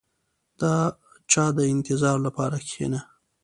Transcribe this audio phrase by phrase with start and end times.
[0.59, 0.61] •د
[1.31, 2.99] چا د انتظار لپاره کښېنه.